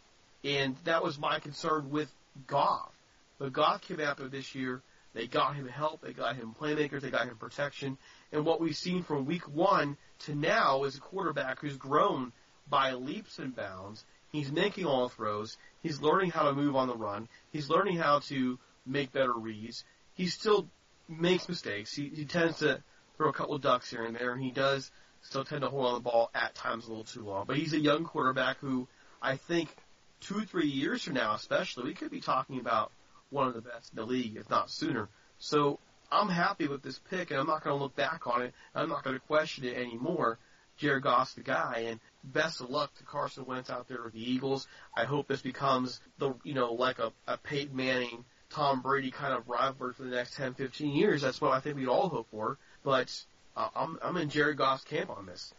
[0.44, 2.10] And that was my concern with
[2.46, 2.92] Goff.
[3.38, 4.82] But Goff came out there this year
[5.14, 6.02] They got him help.
[6.02, 7.00] They got him playmakers.
[7.00, 7.98] They got him protection.
[8.32, 12.32] And what we've seen from week one to now is a quarterback who's grown
[12.68, 14.04] by leaps and bounds.
[14.30, 15.56] He's making all throws.
[15.82, 17.28] He's learning how to move on the run.
[17.50, 19.84] He's learning how to make better reads.
[20.14, 20.68] He still
[21.08, 21.94] makes mistakes.
[21.94, 22.82] He, he tends to
[23.16, 24.90] throw a couple of ducks here and there, and he does
[25.22, 27.44] still tend to hold on the ball at times a little too long.
[27.46, 28.86] But he's a young quarterback who
[29.20, 29.74] I think
[30.20, 32.92] two, three years from now, especially, we could be talking about
[33.30, 35.08] one of the best in the league, if not sooner.
[35.38, 35.78] So
[36.10, 38.54] I'm happy with this pick, and I'm not going to look back on it.
[38.74, 40.38] I'm not going to question it anymore.
[40.78, 44.30] Jared Goff's the guy, and best of luck to Carson Wentz out there with the
[44.30, 44.66] Eagles.
[44.96, 49.34] I hope this becomes the, you know, like a, a Peyton Manning, Tom Brady kind
[49.34, 51.22] of rivalry for the next 10, 15 years.
[51.22, 52.58] That's what I think we'd all hope for.
[52.84, 53.12] But
[53.56, 55.52] uh, I'm, I'm in Jared Goff's camp on this.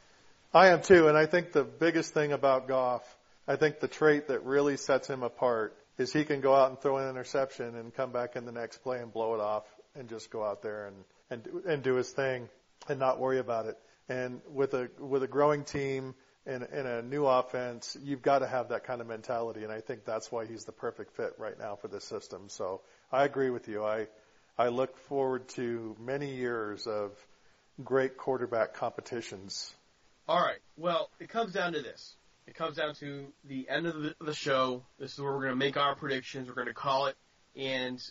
[0.53, 3.03] I am too, and I think the biggest thing about Goff,
[3.47, 6.79] I think the trait that really sets him apart is he can go out and
[6.79, 10.09] throw an interception and come back in the next play and blow it off and
[10.09, 10.95] just go out there and
[11.29, 12.49] and and do his thing
[12.87, 13.77] and not worry about it.
[14.07, 18.47] And with a with a growing team and, and a new offense, you've got to
[18.47, 19.63] have that kind of mentality.
[19.63, 22.47] And I think that's why he's the perfect fit right now for this system.
[22.47, 22.81] So
[23.11, 23.83] I agree with you.
[23.83, 24.07] I
[24.57, 27.11] I look forward to many years of
[27.83, 29.73] great quarterback competitions.
[30.27, 30.59] All right.
[30.77, 32.15] Well, it comes down to this.
[32.49, 34.83] It comes down to the end of the, the show.
[34.97, 36.47] This is where we're going to make our predictions.
[36.47, 37.15] We're going to call it.
[37.55, 38.01] And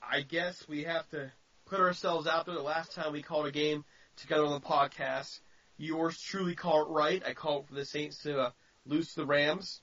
[0.00, 1.32] I guess we have to
[1.66, 2.54] put ourselves out there.
[2.54, 3.84] The last time we called a game
[4.14, 5.40] together on the podcast,
[5.76, 7.20] yours truly called it right.
[7.26, 8.50] I called for the Saints to uh,
[8.86, 9.80] lose the Rams.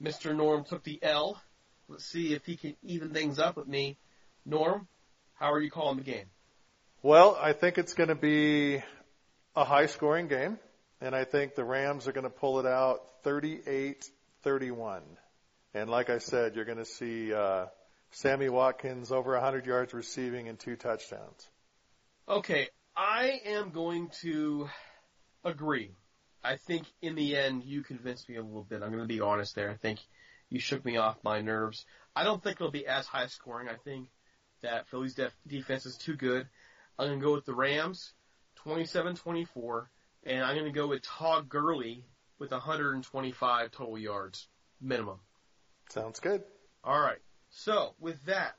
[0.00, 0.36] Mr.
[0.36, 1.40] Norm took the L.
[1.88, 3.96] Let's see if he can even things up with me.
[4.44, 4.88] Norm,
[5.32, 6.26] how are you calling the game?
[7.00, 8.82] Well, I think it's going to be
[9.56, 10.58] a high scoring game,
[11.00, 14.10] and I think the Rams are going to pull it out 38
[14.42, 15.02] 31.
[15.74, 17.66] And like I said, you're going to see uh,
[18.10, 21.48] Sammy Watkins over 100 yards receiving and two touchdowns.
[22.28, 24.68] Okay, I am going to
[25.44, 25.92] agree.
[26.42, 28.82] I think in the end you convinced me a little bit.
[28.82, 29.70] I'm going to be honest there.
[29.70, 29.98] I think
[30.50, 31.84] you shook me off my nerves.
[32.14, 33.68] I don't think it'll be as high scoring.
[33.68, 34.08] I think
[34.62, 36.46] that Philly's def- defense is too good.
[36.98, 38.12] I'm going to go with the Rams,
[38.64, 39.86] 27-24,
[40.28, 42.04] and I'm going to go with Todd Gurley
[42.38, 44.46] with 125 total yards
[44.80, 45.20] minimum.
[45.88, 46.42] Sounds good.
[46.84, 47.18] All right.
[47.50, 48.52] So with that,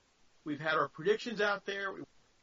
[0.44, 1.94] we've had our predictions out there.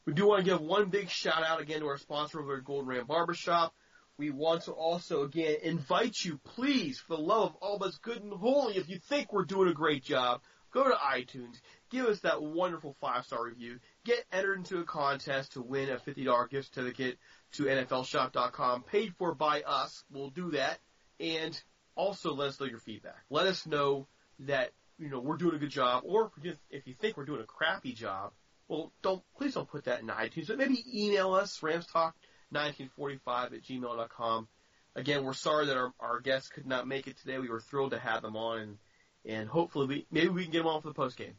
[0.06, 2.64] We do want to give one big shout out again to our sponsor over at
[2.64, 3.74] Golden Ram Barbershop.
[4.16, 8.22] We want to also again invite you, please, for the love of all that's good
[8.22, 10.40] and holy, if you think we're doing a great job,
[10.72, 11.60] go to iTunes,
[11.90, 15.96] give us that wonderful five star review, get entered into a contest to win a
[15.96, 17.18] $50 gift certificate
[17.52, 20.04] to NFLshop.com, paid for by us.
[20.10, 20.78] We'll do that.
[21.18, 21.60] And
[21.94, 23.24] also let us know your feedback.
[23.30, 24.06] Let us know
[24.40, 26.30] that, you know, we're doing a good job, or
[26.70, 28.32] if you think we're doing a crappy job,
[28.68, 32.12] well, don't, please don't put that in iTunes, but maybe email us, ramstalk1945
[32.54, 34.48] at gmail.com.
[34.94, 37.38] Again, we're sorry that our, our guests could not make it today.
[37.38, 38.78] We were thrilled to have them on and,
[39.24, 41.34] and hopefully we, maybe we can get them on for the post game.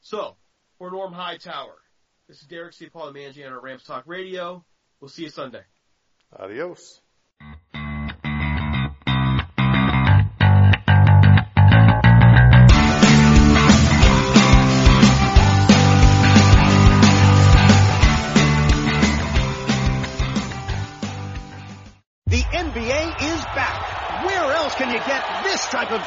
[0.00, 0.36] So,
[0.78, 1.76] for Norm Hightower,
[2.28, 2.88] this is Derek C.
[2.88, 4.64] Paul, the managing editor of Rams Talk Radio.
[5.04, 5.60] We'll see you Sunday.
[6.32, 7.02] Adios.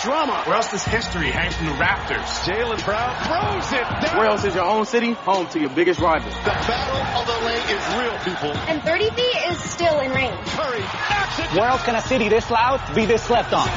[0.08, 0.42] Drama?
[0.46, 2.24] Where else does history hang from the Raptors?
[2.48, 4.18] Jaylen Brown throws it down.
[4.18, 6.30] Where else is your own city home to your biggest rival?
[6.32, 8.52] The battle of the LA is real, people.
[8.72, 10.34] And 30 feet is still in range.
[10.48, 11.46] Curry, action.
[11.58, 13.68] Where else can a city this loud be this slept on?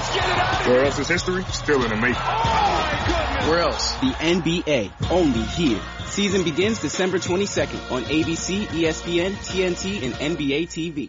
[0.70, 2.22] Where else is history still in the making?
[2.22, 3.94] Oh, Where else?
[3.94, 5.10] The NBA.
[5.10, 5.80] Only here.
[6.06, 11.08] Season begins December 22nd on ABC, ESPN, TNT, and NBA TV.